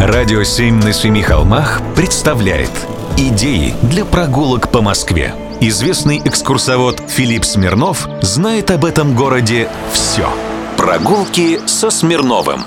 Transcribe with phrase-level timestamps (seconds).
[0.00, 2.70] Радио «Семь на семи холмах» представляет
[3.18, 5.34] Идеи для прогулок по Москве.
[5.60, 10.26] Известный экскурсовод Филипп Смирнов знает об этом городе все.
[10.78, 12.60] Прогулки со Смирновым.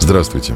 [0.00, 0.54] Здравствуйте.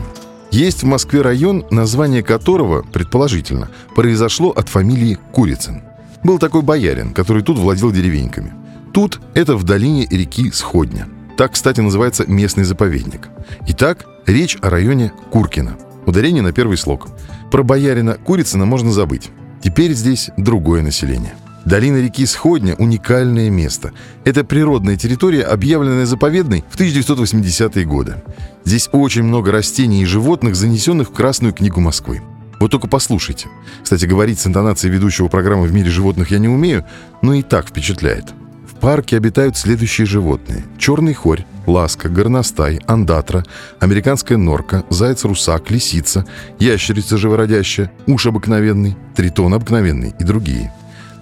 [0.50, 5.84] Есть в Москве район, название которого, предположительно, произошло от фамилии Курицын.
[6.24, 8.52] Был такой боярин, который тут владел деревеньками.
[8.92, 11.06] Тут это в долине реки Сходня.
[11.36, 13.28] Так, кстати, называется местный заповедник.
[13.68, 15.76] Итак, речь о районе Куркино.
[16.06, 17.08] Ударение на первый слог.
[17.50, 19.30] Про боярина Курицына можно забыть.
[19.62, 21.34] Теперь здесь другое население.
[21.64, 23.92] Долина реки Сходня– уникальное место.
[24.24, 28.22] Это природная территория, объявленная заповедной в 1980-е годы.
[28.64, 32.22] Здесь очень много растений и животных, занесенных в Красную книгу Москвы.
[32.58, 33.48] Вот только послушайте.
[33.82, 36.86] Кстати, говорить с интонацией ведущего программы «В мире животных» я не умею,
[37.22, 38.26] но и так впечатляет.
[38.70, 40.64] В парке обитают следующие животные.
[40.78, 43.44] Черный хорь, ласка, горностай, андатра,
[43.78, 46.24] американская норка, заяц-русак, лисица,
[46.58, 50.72] ящерица живородящая, уж обыкновенный, тритон обыкновенный и другие.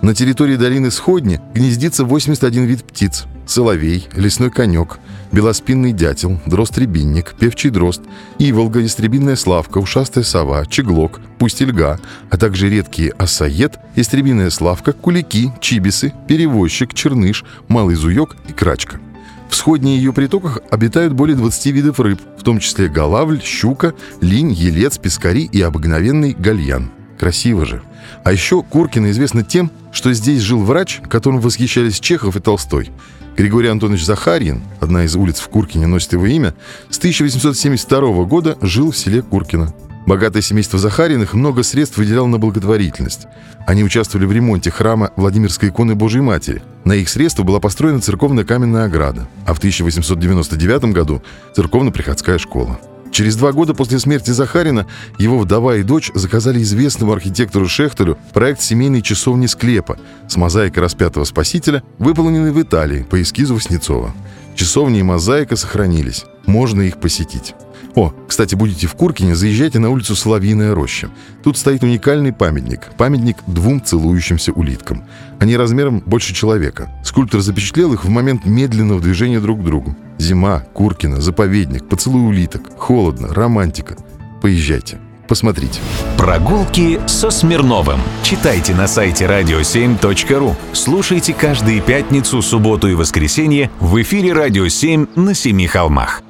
[0.00, 3.26] На территории долины Сходни гнездится 81 вид птиц.
[3.46, 4.98] Соловей, лесной конек,
[5.32, 8.02] белоспинный дятел, дрозд-рябинник, певчий дрозд,
[8.38, 11.98] иволга, истребинная славка, ушастая сова, чеглок, пустельга,
[12.30, 19.00] а также редкие осаед, истребиная славка, кулики, чибисы, перевозчик, черныш, малый зуек и крачка.
[19.48, 24.52] В сходне ее притоках обитают более 20 видов рыб, в том числе голавль, щука, линь,
[24.52, 26.90] елец, пескари и обыкновенный гальян.
[27.18, 27.82] Красиво же.
[28.24, 32.90] А еще Куркино известно тем, что здесь жил врач, которым восхищались Чехов и Толстой.
[33.36, 36.54] Григорий Антонович Захарьин, одна из улиц в Куркине носит его имя,
[36.90, 39.72] с 1872 года жил в селе Куркино.
[40.08, 43.26] Богатое семейство Захариных много средств выделяло на благотворительность.
[43.66, 46.62] Они участвовали в ремонте храма Владимирской иконы Божьей Матери.
[46.86, 51.22] На их средства была построена церковная каменная ограда, а в 1899 году
[51.54, 52.80] церковно-приходская школа.
[53.12, 54.86] Через два года после смерти Захарина
[55.18, 61.24] его вдова и дочь заказали известному архитектору Шехтелю проект семейной часовни склепа с мозаикой распятого
[61.24, 64.14] спасителя, выполненной в Италии по эскизу Васнецова.
[64.54, 66.24] Часовни и мозаика сохранились.
[66.46, 67.54] Можно их посетить.
[67.98, 71.10] О, кстати, будете в Куркине, заезжайте на улицу Соловьиная роща.
[71.42, 72.92] Тут стоит уникальный памятник.
[72.96, 75.02] Памятник двум целующимся улиткам.
[75.40, 76.88] Они размером больше человека.
[77.02, 79.96] Скульптор запечатлел их в момент медленного движения друг к другу.
[80.16, 82.70] Зима, Куркина, заповедник, поцелуй улиток.
[82.78, 83.96] Холодно, романтика.
[84.40, 85.00] Поезжайте.
[85.26, 85.80] Посмотрите.
[86.16, 87.98] Прогулки со Смирновым.
[88.22, 90.54] Читайте на сайте radio7.ru.
[90.72, 96.22] Слушайте каждые пятницу, субботу и воскресенье в эфире «Радио 7» на Семи холмах.